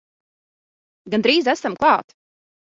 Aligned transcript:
Gandrīz 1.15 1.53
esam 1.55 1.79
klāt! 1.87 2.19